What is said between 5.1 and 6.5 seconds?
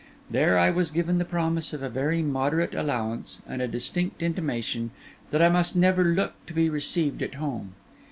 that I must never look